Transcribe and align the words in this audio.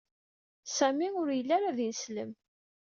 Sami 0.75 1.07
ur 1.21 1.27
yelli 1.37 1.53
ara 1.57 1.77
d 1.77 1.79
ineslem. 1.87 2.31